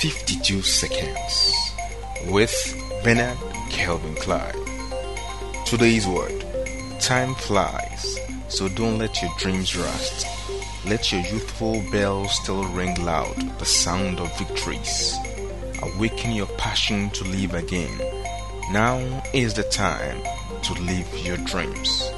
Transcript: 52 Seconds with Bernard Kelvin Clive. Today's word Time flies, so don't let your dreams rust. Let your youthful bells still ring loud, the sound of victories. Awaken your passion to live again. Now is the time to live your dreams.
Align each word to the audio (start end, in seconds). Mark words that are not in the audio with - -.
52 0.00 0.62
Seconds 0.62 1.52
with 2.28 2.74
Bernard 3.04 3.36
Kelvin 3.68 4.14
Clive. 4.14 4.56
Today's 5.66 6.06
word 6.06 6.42
Time 7.00 7.34
flies, 7.34 8.18
so 8.48 8.70
don't 8.70 8.96
let 8.96 9.20
your 9.20 9.30
dreams 9.36 9.76
rust. 9.76 10.26
Let 10.86 11.12
your 11.12 11.20
youthful 11.20 11.82
bells 11.92 12.34
still 12.34 12.64
ring 12.68 12.94
loud, 13.04 13.36
the 13.58 13.66
sound 13.66 14.20
of 14.20 14.38
victories. 14.38 15.18
Awaken 15.82 16.32
your 16.32 16.48
passion 16.56 17.10
to 17.10 17.24
live 17.24 17.52
again. 17.52 17.98
Now 18.72 19.22
is 19.34 19.52
the 19.52 19.64
time 19.64 20.22
to 20.62 20.72
live 20.82 21.26
your 21.26 21.36
dreams. 21.44 22.10